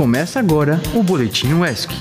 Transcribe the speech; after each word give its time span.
Começa 0.00 0.38
agora 0.40 0.80
o 0.94 1.02
Boletim 1.02 1.52
UESC. 1.52 1.92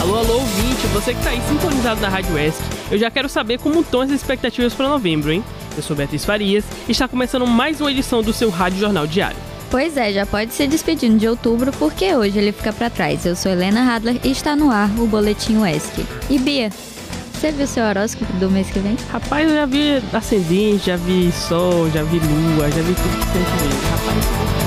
Alô, 0.00 0.18
alô, 0.18 0.34
ouvinte, 0.34 0.86
você 0.92 1.12
que 1.12 1.20
tá 1.24 1.30
aí 1.30 1.40
sintonizado 1.48 2.00
na 2.00 2.08
Rádio 2.08 2.32
UESC, 2.36 2.62
eu 2.92 2.96
já 2.96 3.10
quero 3.10 3.28
saber 3.28 3.58
como 3.58 3.80
estão 3.80 4.02
as 4.02 4.10
expectativas 4.10 4.72
para 4.72 4.88
novembro, 4.88 5.32
hein? 5.32 5.42
Eu 5.76 5.82
sou 5.82 5.96
Beatriz 5.96 6.24
Farias 6.24 6.64
e 6.86 6.92
está 6.92 7.08
começando 7.08 7.44
mais 7.44 7.80
uma 7.80 7.90
edição 7.90 8.22
do 8.22 8.32
seu 8.32 8.50
Rádio 8.50 8.78
Jornal 8.78 9.04
Diário. 9.04 9.36
Pois 9.68 9.96
é, 9.96 10.12
já 10.12 10.24
pode 10.24 10.54
se 10.54 10.64
despedindo 10.68 11.18
de 11.18 11.26
outubro 11.26 11.72
porque 11.72 12.14
hoje 12.14 12.38
ele 12.38 12.52
fica 12.52 12.72
para 12.72 12.88
trás. 12.88 13.26
Eu 13.26 13.34
sou 13.34 13.50
Helena 13.50 13.92
Hadler 13.92 14.20
e 14.22 14.30
está 14.30 14.54
no 14.54 14.70
ar 14.70 14.88
o 14.96 15.08
Boletim 15.08 15.56
UESC. 15.56 16.06
E 16.30 16.38
Bia, 16.38 16.70
você 17.32 17.50
viu 17.50 17.66
seu 17.66 17.84
horóscopo 17.84 18.32
do 18.34 18.48
mês 18.48 18.70
que 18.70 18.78
vem? 18.78 18.96
Rapaz, 19.10 19.48
eu 19.48 19.56
já 19.56 19.66
vi 19.66 20.00
ascendente, 20.12 20.86
já 20.86 20.94
vi 20.94 21.32
sol, 21.32 21.90
já 21.90 22.04
vi 22.04 22.20
lua, 22.20 22.70
já 22.70 22.80
vi 22.80 22.94
tudo 22.94 23.26
que 23.26 23.32
tem 23.32 23.42
que 23.42 23.64
ver. 23.64 23.90
Rapaz, 23.90 24.60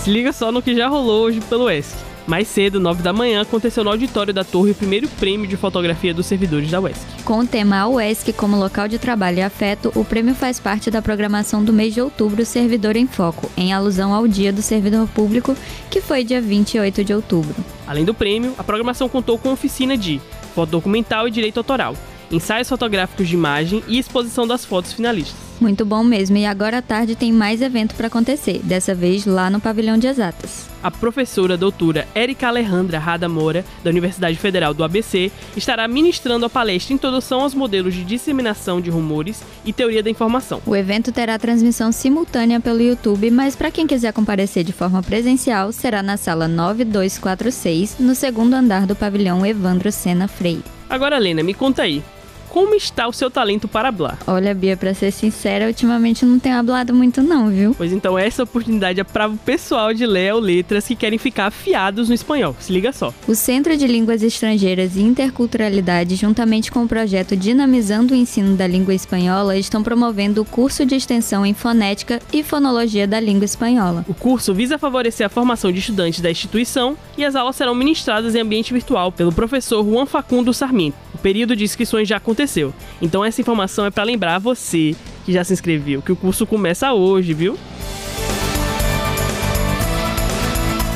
Se 0.00 0.10
liga 0.10 0.32
só 0.32 0.50
no 0.50 0.62
que 0.62 0.74
já 0.74 0.88
rolou 0.88 1.24
hoje 1.24 1.42
pelo 1.42 1.68
ESC. 1.70 1.94
Mais 2.26 2.48
cedo, 2.48 2.80
9 2.80 3.02
da 3.02 3.12
manhã, 3.12 3.42
aconteceu 3.42 3.84
no 3.84 3.90
auditório 3.90 4.32
da 4.32 4.42
Torre 4.42 4.70
o 4.70 4.74
primeiro 4.74 5.06
prêmio 5.08 5.46
de 5.46 5.58
fotografia 5.58 6.14
dos 6.14 6.24
servidores 6.24 6.70
da 6.70 6.80
UESC. 6.80 7.22
Com 7.22 7.40
o 7.40 7.46
tema 7.46 7.86
UESC 7.86 8.32
como 8.32 8.56
local 8.56 8.88
de 8.88 8.98
trabalho 8.98 9.38
e 9.38 9.42
afeto, 9.42 9.92
o 9.94 10.02
prêmio 10.02 10.34
faz 10.34 10.58
parte 10.58 10.90
da 10.90 11.02
programação 11.02 11.62
do 11.62 11.72
mês 11.72 11.92
de 11.92 12.00
outubro 12.00 12.46
Servidor 12.46 12.96
em 12.96 13.06
Foco, 13.06 13.50
em 13.58 13.74
alusão 13.74 14.14
ao 14.14 14.26
Dia 14.26 14.52
do 14.52 14.62
Servidor 14.62 15.06
Público, 15.08 15.54
que 15.90 16.00
foi 16.00 16.24
dia 16.24 16.40
28 16.40 17.04
de 17.04 17.12
outubro. 17.12 17.54
Além 17.86 18.04
do 18.04 18.14
prêmio, 18.14 18.54
a 18.56 18.64
programação 18.64 19.06
contou 19.06 19.36
com 19.36 19.52
oficina 19.52 19.98
de 19.98 20.18
foto 20.54 20.70
documental 20.70 21.28
e 21.28 21.30
direito 21.30 21.58
autoral, 21.58 21.94
ensaios 22.30 22.68
fotográficos 22.68 23.28
de 23.28 23.34
imagem 23.34 23.82
e 23.86 23.98
exposição 23.98 24.46
das 24.46 24.64
fotos 24.64 24.92
finalistas. 24.92 25.50
Muito 25.60 25.84
bom 25.84 26.02
mesmo. 26.02 26.38
E 26.38 26.46
agora 26.46 26.78
à 26.78 26.82
tarde 26.82 27.14
tem 27.14 27.30
mais 27.30 27.60
evento 27.60 27.94
para 27.94 28.06
acontecer, 28.06 28.60
dessa 28.64 28.94
vez 28.94 29.26
lá 29.26 29.50
no 29.50 29.60
Pavilhão 29.60 29.98
de 29.98 30.06
Exatas. 30.06 30.70
A 30.82 30.90
professora 30.90 31.58
doutora 31.58 32.08
Érica 32.14 32.48
Alejandra 32.48 32.98
Rada 32.98 33.28
Moura, 33.28 33.62
da 33.84 33.90
Universidade 33.90 34.38
Federal 34.38 34.72
do 34.72 34.82
ABC, 34.82 35.30
estará 35.54 35.86
ministrando 35.86 36.46
a 36.46 36.50
palestra 36.50 36.94
Introdução 36.94 37.42
aos 37.42 37.54
Modelos 37.54 37.92
de 37.92 38.02
Disseminação 38.02 38.80
de 38.80 38.88
Rumores 38.88 39.42
e 39.62 39.72
Teoria 39.74 40.02
da 40.02 40.08
Informação. 40.08 40.62
O 40.64 40.74
evento 40.74 41.12
terá 41.12 41.38
transmissão 41.38 41.92
simultânea 41.92 42.58
pelo 42.58 42.80
YouTube, 42.80 43.30
mas 43.30 43.54
para 43.54 43.70
quem 43.70 43.86
quiser 43.86 44.14
comparecer 44.14 44.64
de 44.64 44.72
forma 44.72 45.02
presencial, 45.02 45.70
será 45.72 46.02
na 46.02 46.16
sala 46.16 46.48
9246, 46.48 47.96
no 48.00 48.14
segundo 48.14 48.54
andar 48.54 48.86
do 48.86 48.96
pavilhão 48.96 49.44
Evandro 49.44 49.92
Sena 49.92 50.26
Freire. 50.26 50.64
Agora, 50.88 51.18
Lena, 51.18 51.42
me 51.42 51.52
conta 51.52 51.82
aí, 51.82 52.02
como 52.50 52.74
está 52.74 53.06
o 53.06 53.12
seu 53.12 53.30
talento 53.30 53.68
para 53.68 53.88
hablar? 53.88 54.18
Olha, 54.26 54.52
Bia, 54.52 54.76
para 54.76 54.92
ser 54.92 55.12
sincera, 55.12 55.68
ultimamente 55.68 56.26
não 56.26 56.38
tenho 56.38 56.56
hablado 56.56 56.92
muito 56.92 57.22
não, 57.22 57.48
viu? 57.48 57.74
Pois 57.76 57.92
então, 57.92 58.18
essa 58.18 58.42
oportunidade 58.42 59.00
é 59.00 59.04
para 59.04 59.28
o 59.28 59.36
pessoal 59.36 59.94
de 59.94 60.04
Léo 60.04 60.40
Letras 60.40 60.86
que 60.86 60.96
querem 60.96 61.18
ficar 61.18 61.46
afiados 61.46 62.08
no 62.08 62.14
espanhol. 62.14 62.56
Se 62.58 62.72
liga 62.72 62.92
só. 62.92 63.14
O 63.28 63.36
Centro 63.36 63.76
de 63.76 63.86
Línguas 63.86 64.22
Estrangeiras 64.22 64.96
e 64.96 65.00
Interculturalidade, 65.00 66.16
juntamente 66.16 66.72
com 66.72 66.82
o 66.82 66.88
projeto 66.88 67.36
Dinamizando 67.36 68.14
o 68.14 68.16
Ensino 68.16 68.56
da 68.56 68.66
Língua 68.66 68.94
Espanhola, 68.94 69.56
estão 69.56 69.82
promovendo 69.82 70.42
o 70.42 70.44
curso 70.44 70.84
de 70.84 70.96
extensão 70.96 71.46
em 71.46 71.54
fonética 71.54 72.20
e 72.32 72.42
fonologia 72.42 73.06
da 73.06 73.20
língua 73.20 73.44
espanhola. 73.44 74.04
O 74.08 74.14
curso 74.14 74.52
visa 74.52 74.76
favorecer 74.76 75.24
a 75.24 75.30
formação 75.30 75.70
de 75.70 75.78
estudantes 75.78 76.20
da 76.20 76.30
instituição 76.30 76.96
e 77.16 77.24
as 77.24 77.36
aulas 77.36 77.54
serão 77.54 77.76
ministradas 77.76 78.34
em 78.34 78.40
ambiente 78.40 78.72
virtual 78.72 79.12
pelo 79.12 79.32
professor 79.32 79.84
Juan 79.84 80.04
Facundo 80.04 80.52
Sarmiento. 80.52 80.96
O 81.14 81.18
período 81.18 81.54
de 81.54 81.64
inscrições 81.64 82.08
já 82.08 82.16
aconteceu 82.16 82.39
aconteceu. 82.40 82.72
Então 83.00 83.24
essa 83.24 83.40
informação 83.40 83.84
é 83.84 83.90
para 83.90 84.04
lembrar 84.04 84.38
você 84.38 84.96
que 85.24 85.32
já 85.32 85.44
se 85.44 85.52
inscreveu 85.52 86.00
que 86.00 86.12
o 86.12 86.16
curso 86.16 86.46
começa 86.46 86.92
hoje, 86.92 87.34
viu? 87.34 87.58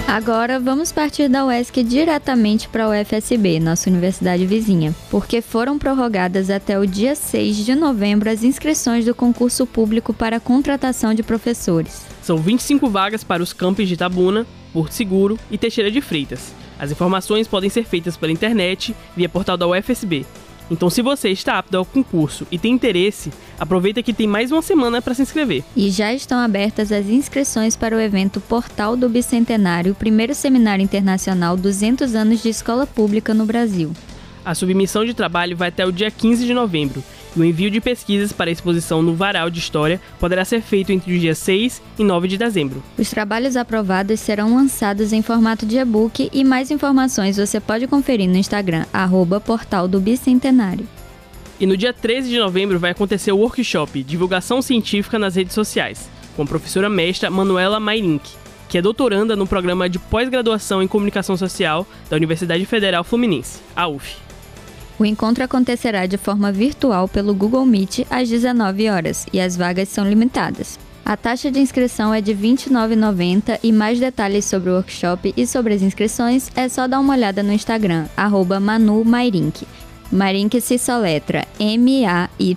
Agora 0.06 0.60
vamos 0.60 0.93
partir 0.93 1.28
da 1.28 1.44
UESC 1.44 1.83
diretamente 1.83 2.69
para 2.69 2.84
a 2.84 2.88
UFSB, 2.91 3.59
nossa 3.59 3.91
universidade 3.91 4.47
vizinha, 4.47 4.94
porque 5.10 5.41
foram 5.41 5.77
prorrogadas 5.77 6.50
até 6.50 6.78
o 6.78 6.87
dia 6.87 7.16
6 7.16 7.56
de 7.56 7.75
novembro 7.75 8.31
as 8.31 8.44
inscrições 8.44 9.04
do 9.04 9.15
concurso 9.15 9.66
público 9.66 10.15
para 10.15 10.38
contratação 10.38 11.12
de 11.15 11.22
professores. 11.25 12.06
São 12.22 12.37
25 12.37 12.88
vagas 12.88 13.25
para 13.25 13.43
os 13.43 13.53
campos 13.53 13.88
de 13.88 13.97
Tabuna, 13.97 14.47
Porto 14.72 14.93
Seguro 14.93 15.38
e 15.50 15.59
Teixeira 15.59 15.91
de 15.91 16.00
Freitas. 16.00 16.54
As 16.78 16.93
informações 16.93 17.49
podem 17.49 17.71
ser 17.71 17.84
feitas 17.84 18.16
pela 18.16 18.33
internet, 18.33 18.94
via 19.16 19.28
portal 19.28 19.56
da 19.56 19.66
UFSB, 19.66 20.25
então, 20.71 20.89
se 20.89 21.03
você 21.03 21.29
está 21.31 21.59
apto 21.59 21.77
ao 21.77 21.85
concurso 21.85 22.47
e 22.51 22.59
tem 22.59 22.73
interesse, 22.73 23.31
aproveita 23.59 24.03
que 24.03 24.13
tem 24.13 24.27
mais 24.27 24.51
uma 24.51 24.63
semana 24.63 25.03
para 25.03 25.15
se 25.15 25.23
inscrever. 25.23 25.63
E 25.77 25.91
já 25.91 26.13
estão 26.13 26.39
abertas 26.39 26.91
as 26.91 27.07
inscrições 27.07 27.77
para 27.77 27.95
o 27.95 28.01
evento 28.01 28.41
Portal 28.41 28.97
do 28.97 29.09
Bicentenário, 29.09 29.95
primeiro 29.95 30.35
seminário 30.35 30.83
internacional 30.83 31.57
200 31.57 32.15
anos 32.15 32.43
de 32.43 32.49
escola 32.49 32.87
pública 32.87 33.35
no 33.35 33.45
Brasil. 33.45 33.93
A 34.45 34.55
submissão 34.55 35.05
de 35.05 35.15
trabalho 35.15 35.57
vai 35.57 35.69
até 35.69 35.87
o 35.87 35.93
dia 35.93 36.11
15 36.11 36.47
de 36.47 36.55
novembro 36.55 37.03
e 37.37 37.41
o 37.41 37.45
envio 37.45 37.71
de 37.71 37.81
pesquisas 37.81 38.33
para 38.33 38.50
a 38.50 38.53
exposição 38.53 39.03
no 39.03 39.15
Varal 39.15 39.50
de 39.50 39.59
História 39.59 40.00
poderá 40.19 40.45
ser 40.45 40.61
feito 40.61 40.93
entre 40.93 41.12
os 41.12 41.21
dias 41.21 41.39
6 41.39 41.83
e 41.99 42.05
9 42.05 42.28
de 42.28 42.39
dezembro. 42.39 42.83
Os 42.99 43.11
trabalhos 43.11 43.56
aprovados 43.56 44.21
serão 44.21 44.55
lançados 44.55 45.12
em 45.12 45.22
formato 45.22 45.67
de 45.67 45.78
e-book 45.78 46.31
e 46.33 46.45
mais 46.45 46.71
informações 46.71 47.37
você 47.37 47.61
pode 47.61 47.87
conferir 47.87 48.28
no 48.28 48.37
Instagram, 48.37 48.84
arroba 48.93 49.41
Portal 49.41 49.89
do 49.89 50.00
Bicentenário. 50.00 50.87
E 51.59 51.67
no 51.67 51.77
dia 51.77 51.93
13 51.93 52.28
de 52.28 52.39
novembro 52.39 52.78
vai 52.78 52.91
acontecer 52.91 53.33
o 53.33 53.39
workshop 53.39 54.03
Divulgação 54.03 54.61
Científica 54.61 55.19
nas 55.19 55.37
Redes 55.37 55.55
Sociais, 55.55 56.11
com 56.37 56.43
a 56.43 56.47
professora 56.47 56.89
mestra 56.89 57.31
Manuela 57.31 57.78
Mairink, 57.78 58.28
que 58.69 58.78
é 58.78 58.83
doutoranda 58.83 59.37
no 59.37 59.47
programa 59.47 59.89
de 59.89 59.99
pós-graduação 59.99 60.83
em 60.83 60.89
Comunicação 60.89 61.37
Social 61.37 61.87
da 62.11 62.16
Universidade 62.16 62.66
Federal 62.66 63.05
Fluminense, 63.05 63.61
a 63.77 63.87
UF. 63.87 64.16
O 64.99 65.05
encontro 65.05 65.43
acontecerá 65.43 66.06
de 66.06 66.16
forma 66.16 66.53
virtual 66.53 67.09
pelo 67.09 67.34
Google 67.34 67.66
Meet 67.66 68.06
às 68.09 68.28
19 68.28 68.88
horas 68.88 69.27
e 69.32 69.41
as 69.41 69.56
vagas 69.56 69.88
são 69.88 70.09
limitadas. 70.09 70.78
A 71.05 71.16
taxa 71.16 71.50
de 71.50 71.59
inscrição 71.60 72.15
é 72.15 72.21
de 72.21 72.32
R$ 72.32 72.55
29,90 72.55 73.59
e 73.62 73.71
mais 73.72 74.00
detalhes 74.00 74.44
sobre 74.47 74.71
o 74.71 74.75
workshop 74.75 75.34
e 75.37 75.47
sobre 75.47 75.75
as 75.75 75.83
inscrições 75.83 76.50
é 76.54 76.69
só 76.69 76.87
dar 76.87 77.00
uma 77.00 77.12
olhada 77.12 77.43
no 77.43 77.53
Instagram, 77.53 78.06
arroba 78.16 78.59
Manu 78.59 79.04
Mairink. 79.04 79.66
Mairink 80.10 80.60
se 80.60 80.78
soletra 80.78 81.44
M-A-Y-R-I-N-K. 81.59 82.49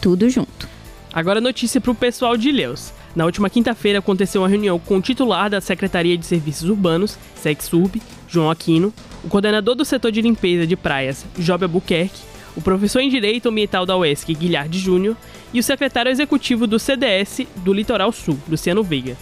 Tudo 0.00 0.28
junto. 0.28 0.68
Agora 1.12 1.40
notícia 1.40 1.80
para 1.80 1.90
o 1.90 1.94
pessoal 1.94 2.36
de 2.36 2.50
Ilhéus. 2.50 2.92
Na 3.14 3.24
última 3.24 3.50
quinta-feira 3.50 3.98
aconteceu 3.98 4.42
uma 4.42 4.48
reunião 4.48 4.78
com 4.78 4.98
o 4.98 5.02
titular 5.02 5.50
da 5.50 5.60
Secretaria 5.60 6.16
de 6.16 6.24
Serviços 6.24 6.68
Urbanos, 6.68 7.18
SEXURB, 7.34 8.00
João 8.32 8.50
Aquino, 8.50 8.92
o 9.22 9.28
coordenador 9.28 9.74
do 9.74 9.84
setor 9.84 10.10
de 10.10 10.22
limpeza 10.22 10.66
de 10.66 10.74
praias, 10.76 11.24
Job 11.38 11.64
Albuquerque, 11.64 12.22
o 12.56 12.62
professor 12.62 13.00
em 13.00 13.10
Direito 13.10 13.48
Ambiental 13.48 13.84
da 13.84 13.96
UESC, 13.96 14.34
Guilherme 14.34 14.78
Júnior, 14.78 15.16
e 15.52 15.60
o 15.60 15.62
secretário 15.62 16.10
executivo 16.10 16.66
do 16.66 16.78
CDS 16.78 17.42
do 17.56 17.72
Litoral 17.72 18.10
Sul, 18.10 18.38
Luciano 18.48 18.82
Veiga. 18.82 19.16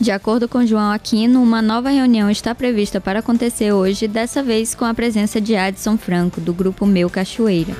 De 0.00 0.10
acordo 0.10 0.48
com 0.48 0.66
João 0.66 0.90
Aquino, 0.90 1.40
uma 1.40 1.62
nova 1.62 1.90
reunião 1.90 2.28
está 2.28 2.52
prevista 2.54 3.00
para 3.00 3.20
acontecer 3.20 3.72
hoje, 3.72 4.08
dessa 4.08 4.42
vez 4.42 4.74
com 4.74 4.84
a 4.84 4.92
presença 4.92 5.40
de 5.40 5.54
Adson 5.54 5.96
Franco, 5.96 6.40
do 6.40 6.52
grupo 6.52 6.84
Meu 6.84 7.08
Cachoeira. 7.08 7.74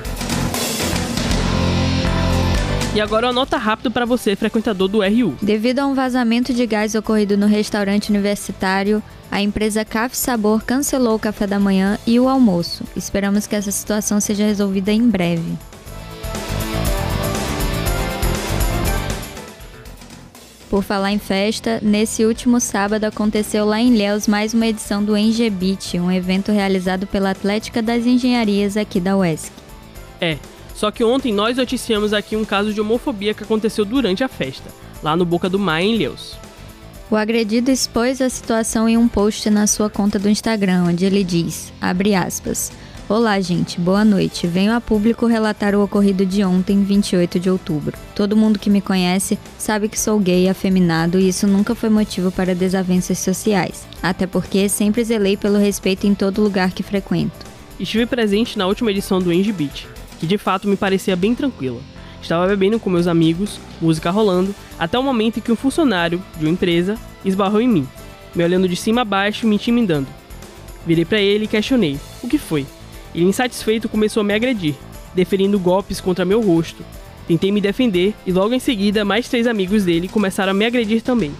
E 2.95 3.01
agora 3.01 3.27
uma 3.27 3.33
nota 3.33 3.57
rápida 3.57 3.91
para 3.91 4.05
você, 4.05 4.37
frequentador 4.37 4.87
do 4.87 5.01
RU. 5.01 5.35
Devido 5.41 5.79
a 5.79 5.85
um 5.85 5.93
vazamento 5.93 6.53
de 6.53 6.65
gás 6.65 6.95
ocorrido 6.95 7.35
no 7.35 7.45
restaurante 7.45 8.09
universitário, 8.09 9.03
a 9.29 9.41
empresa 9.41 9.83
Café 9.83 10.15
Sabor 10.15 10.63
cancelou 10.63 11.15
o 11.15 11.19
café 11.19 11.45
da 11.45 11.59
manhã 11.59 11.99
e 12.07 12.17
o 12.21 12.29
almoço. 12.29 12.85
Esperamos 12.95 13.47
que 13.47 13.55
essa 13.57 13.69
situação 13.69 14.21
seja 14.21 14.45
resolvida 14.45 14.93
em 14.93 15.09
breve. 15.09 15.57
Por 20.69 20.81
falar 20.81 21.11
em 21.11 21.19
festa, 21.19 21.81
nesse 21.83 22.23
último 22.23 22.61
sábado 22.61 23.03
aconteceu 23.03 23.65
lá 23.65 23.81
em 23.81 23.93
Léus 23.93 24.25
mais 24.25 24.53
uma 24.53 24.67
edição 24.67 25.03
do 25.03 25.17
Engebit, 25.17 25.99
um 25.99 26.09
evento 26.09 26.49
realizado 26.49 27.05
pela 27.05 27.31
Atlética 27.31 27.81
das 27.81 28.05
Engenharias 28.05 28.77
aqui 28.77 29.01
da 29.01 29.17
UESC. 29.17 29.51
É, 30.21 30.37
só 30.75 30.91
que 30.91 31.03
ontem 31.03 31.33
nós 31.33 31.57
noticiamos 31.57 32.13
aqui 32.13 32.35
um 32.35 32.45
caso 32.45 32.73
de 32.73 32.81
homofobia 32.81 33.33
que 33.33 33.43
aconteceu 33.43 33.85
durante 33.85 34.23
a 34.23 34.27
festa, 34.27 34.69
lá 35.01 35.15
no 35.15 35.25
Boca 35.25 35.49
do 35.49 35.57
Mar, 35.57 35.81
em 35.81 35.97
Leus. 35.97 36.35
O 37.09 37.15
agredido 37.15 37.71
expôs 37.71 38.19
a 38.21 38.29
situação 38.29 38.89
em 38.89 38.97
um 38.97 39.07
post 39.07 39.49
na 39.49 39.67
sua 39.67 39.89
conta 39.89 40.19
do 40.19 40.29
Instagram, 40.29 40.83
onde 40.87 41.05
ele 41.05 41.23
diz, 41.23 41.71
aspas, 41.81 42.71
Olá, 43.07 43.39
gente, 43.39 43.79
boa 43.79 44.03
noite. 44.03 44.47
Venho 44.47 44.73
a 44.73 44.81
público 44.81 45.27
relatar 45.27 45.75
o 45.75 45.83
ocorrido 45.83 46.25
de 46.25 46.43
ontem, 46.43 46.83
28 46.83 47.39
de 47.39 47.51
outubro. 47.51 47.95
Todo 48.15 48.35
mundo 48.35 48.57
que 48.57 48.67
me 48.67 48.81
conhece 48.81 49.37
sabe 49.59 49.87
que 49.87 49.99
sou 49.99 50.19
gay, 50.19 50.49
afeminado 50.49 51.19
e 51.19 51.29
isso 51.29 51.45
nunca 51.45 51.75
foi 51.75 51.89
motivo 51.89 52.31
para 52.31 52.55
desavenças 52.55 53.19
sociais, 53.19 53.85
até 54.01 54.25
porque 54.25 54.67
sempre 54.67 55.03
zelei 55.03 55.37
pelo 55.37 55.59
respeito 55.59 56.07
em 56.07 56.15
todo 56.15 56.41
lugar 56.41 56.71
que 56.71 56.81
frequento. 56.81 57.45
Estive 57.79 58.07
presente 58.07 58.57
na 58.57 58.65
última 58.65 58.89
edição 58.89 59.19
do 59.19 59.31
Engie 59.31 59.53
Beach, 59.53 59.87
que 60.19 60.27
de 60.27 60.37
fato 60.37 60.67
me 60.67 60.75
parecia 60.75 61.15
bem 61.15 61.35
tranquila. 61.35 61.79
Estava 62.21 62.47
bebendo 62.47 62.79
com 62.79 62.89
meus 62.89 63.07
amigos, 63.07 63.59
música 63.79 64.09
rolando, 64.09 64.55
até 64.79 64.97
o 64.97 65.03
momento 65.03 65.37
em 65.37 65.41
que 65.41 65.51
um 65.51 65.55
funcionário 65.55 66.21
de 66.37 66.45
uma 66.45 66.51
empresa 66.51 66.97
esbarrou 67.23 67.61
em 67.61 67.67
mim, 67.67 67.87
me 68.33 68.43
olhando 68.43 68.67
de 68.67 68.75
cima 68.75 69.01
a 69.01 69.05
baixo 69.05 69.45
e 69.45 69.49
me 69.49 69.55
intimidando. 69.55 70.07
Virei 70.85 71.05
para 71.05 71.21
ele 71.21 71.45
e 71.45 71.47
questionei: 71.47 71.99
o 72.23 72.27
que 72.27 72.37
foi? 72.37 72.65
Ele, 73.13 73.25
insatisfeito, 73.25 73.87
começou 73.87 74.21
a 74.21 74.23
me 74.23 74.33
agredir, 74.33 74.75
deferindo 75.13 75.59
golpes 75.59 76.01
contra 76.01 76.25
meu 76.25 76.41
rosto. 76.41 76.83
Tentei 77.27 77.51
me 77.51 77.61
defender 77.61 78.13
e 78.25 78.31
logo 78.31 78.53
em 78.53 78.59
seguida 78.59 79.05
mais 79.05 79.27
três 79.27 79.47
amigos 79.47 79.83
dele 79.83 80.07
começaram 80.07 80.51
a 80.51 80.53
me 80.53 80.65
agredir 80.65 81.01
também. 81.01 81.31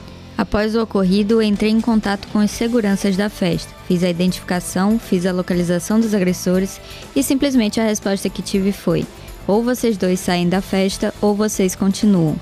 Após 0.46 0.76
o 0.76 0.84
ocorrido, 0.84 1.42
entrei 1.42 1.72
em 1.72 1.82
contato 1.82 2.28
com 2.28 2.38
os 2.38 2.52
seguranças 2.52 3.18
da 3.18 3.32
festa. 3.32 3.74
Fiz 3.88 4.04
a 4.04 4.10
identificação, 4.12 5.00
fiz 5.00 5.26
a 5.26 5.32
localização 5.32 6.00
dos 6.00 6.14
agressores 6.14 6.80
e 7.16 7.24
simplesmente 7.24 7.80
a 7.80 7.84
resposta 7.84 8.30
que 8.30 8.44
tive 8.44 8.72
foi: 8.72 9.08
ou 9.48 9.64
vocês 9.64 9.98
dois 9.98 10.20
saem 10.20 10.48
da 10.48 10.62
festa 10.62 11.12
ou 11.20 11.34
vocês 11.34 11.74
continuam. 11.74 12.36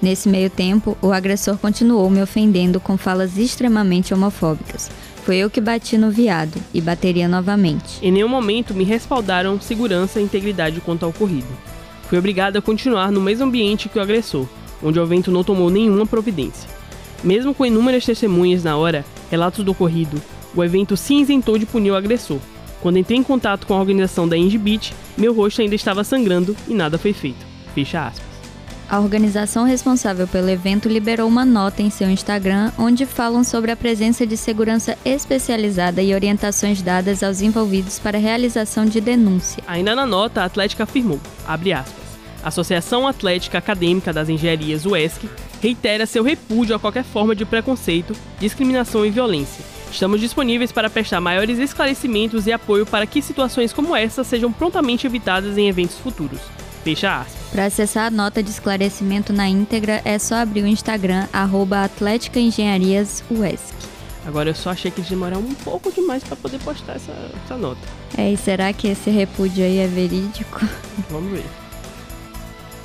Nesse 0.00 0.28
meio 0.28 0.48
tempo, 0.48 0.96
o 1.02 1.12
agressor 1.12 1.58
continuou 1.58 2.08
me 2.08 2.22
ofendendo 2.22 2.78
com 2.78 2.96
falas 2.96 3.36
extremamente 3.36 4.14
homofóbicas. 4.14 4.88
Foi 5.24 5.38
eu 5.38 5.50
que 5.50 5.60
bati 5.60 5.98
no 5.98 6.12
viado 6.12 6.62
e 6.72 6.80
bateria 6.80 7.26
novamente. 7.26 7.98
Em 8.00 8.12
nenhum 8.12 8.28
momento 8.28 8.72
me 8.72 8.84
respaldaram 8.84 9.60
segurança 9.60 10.20
e 10.20 10.22
integridade 10.22 10.80
quanto 10.80 11.02
ao 11.02 11.10
ocorrido. 11.10 11.48
Fui 12.08 12.18
obrigado 12.18 12.56
a 12.56 12.62
continuar 12.62 13.10
no 13.10 13.20
mesmo 13.20 13.46
ambiente 13.46 13.88
que 13.88 13.98
o 13.98 14.02
agressor, 14.02 14.46
onde 14.80 15.00
o 15.00 15.02
evento 15.02 15.32
não 15.32 15.42
tomou 15.42 15.68
nenhuma 15.68 16.06
providência. 16.06 16.77
Mesmo 17.22 17.54
com 17.54 17.66
inúmeras 17.66 18.04
testemunhas 18.04 18.62
na 18.62 18.76
hora, 18.76 19.04
relatos 19.30 19.64
do 19.64 19.72
ocorrido, 19.72 20.20
o 20.54 20.62
evento 20.62 20.96
se 20.96 21.14
isentou 21.14 21.58
de 21.58 21.66
punir 21.66 21.90
o 21.90 21.96
agressor. 21.96 22.38
Quando 22.80 22.98
entrei 22.98 23.18
em 23.18 23.22
contato 23.22 23.66
com 23.66 23.74
a 23.74 23.80
organização 23.80 24.28
da 24.28 24.36
Beach, 24.36 24.94
meu 25.16 25.34
rosto 25.34 25.60
ainda 25.60 25.74
estava 25.74 26.04
sangrando 26.04 26.56
e 26.68 26.74
nada 26.74 26.96
foi 26.96 27.12
feito. 27.12 27.44
Fecha 27.74 28.06
aspas. 28.06 28.28
A 28.88 29.00
organização 29.00 29.64
responsável 29.64 30.26
pelo 30.26 30.48
evento 30.48 30.88
liberou 30.88 31.28
uma 31.28 31.44
nota 31.44 31.82
em 31.82 31.90
seu 31.90 32.08
Instagram 32.08 32.72
onde 32.78 33.04
falam 33.04 33.44
sobre 33.44 33.70
a 33.70 33.76
presença 33.76 34.26
de 34.26 34.34
segurança 34.34 34.96
especializada 35.04 36.00
e 36.00 36.14
orientações 36.14 36.80
dadas 36.80 37.22
aos 37.22 37.42
envolvidos 37.42 37.98
para 37.98 38.16
a 38.16 38.20
realização 38.20 38.86
de 38.86 38.98
denúncia. 38.98 39.62
Ainda 39.66 39.94
na 39.94 40.06
nota, 40.06 40.40
a 40.40 40.46
Atlética 40.46 40.84
afirmou, 40.84 41.20
aspas, 41.46 42.08
Associação 42.42 43.06
Atlética 43.06 43.58
Acadêmica 43.58 44.10
das 44.10 44.30
Engenharias 44.30 44.86
UESC 44.86 45.28
reitera 45.60 46.06
seu 46.06 46.22
repúdio 46.22 46.74
a 46.74 46.78
qualquer 46.78 47.04
forma 47.04 47.34
de 47.34 47.44
preconceito, 47.44 48.14
discriminação 48.38 49.04
e 49.04 49.10
violência. 49.10 49.64
Estamos 49.90 50.20
disponíveis 50.20 50.70
para 50.70 50.90
prestar 50.90 51.20
maiores 51.20 51.58
esclarecimentos 51.58 52.46
e 52.46 52.52
apoio 52.52 52.84
para 52.84 53.06
que 53.06 53.22
situações 53.22 53.72
como 53.72 53.96
essa 53.96 54.22
sejam 54.22 54.52
prontamente 54.52 55.06
evitadas 55.06 55.56
em 55.56 55.68
eventos 55.68 55.96
futuros. 55.96 56.40
Fecha 56.84 57.20
aspas. 57.20 57.38
Para 57.50 57.64
acessar 57.64 58.06
a 58.06 58.10
nota 58.10 58.42
de 58.42 58.50
esclarecimento 58.50 59.32
na 59.32 59.48
íntegra, 59.48 60.02
é 60.04 60.18
só 60.18 60.36
abrir 60.36 60.62
o 60.62 60.66
Instagram, 60.66 61.26
arroba. 61.32 61.90
Agora 64.26 64.50
eu 64.50 64.54
só 64.54 64.70
achei 64.70 64.90
que 64.90 65.00
eles 65.00 65.08
demoraram 65.08 65.40
um 65.40 65.54
pouco 65.54 65.90
demais 65.90 66.22
para 66.22 66.36
poder 66.36 66.58
postar 66.60 66.96
essa, 66.96 67.12
essa 67.44 67.56
nota. 67.56 67.80
É, 68.16 68.30
e 68.30 68.36
será 68.36 68.72
que 68.74 68.88
esse 68.88 69.08
repúdio 69.08 69.64
aí 69.64 69.78
é 69.78 69.86
verídico? 69.86 70.60
Vamos 71.08 71.32
ver. 71.32 71.67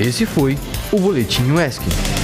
Esse 0.00 0.26
foi 0.26 0.58
o 0.90 0.98
Boletim 0.98 1.54
ESC. 1.54 2.23